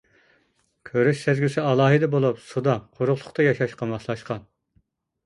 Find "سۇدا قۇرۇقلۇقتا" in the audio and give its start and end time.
2.45-3.47